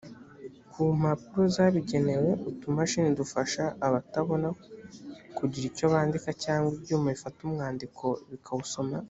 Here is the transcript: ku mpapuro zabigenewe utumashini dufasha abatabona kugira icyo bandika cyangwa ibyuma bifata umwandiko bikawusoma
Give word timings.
ku 0.71 0.81
mpapuro 0.99 1.43
zabigenewe 1.55 2.29
utumashini 2.49 3.09
dufasha 3.19 3.63
abatabona 3.87 4.47
kugira 5.37 5.65
icyo 5.71 5.85
bandika 5.93 6.29
cyangwa 6.43 6.67
ibyuma 6.77 7.07
bifata 7.15 7.39
umwandiko 7.47 8.05
bikawusoma 8.31 8.95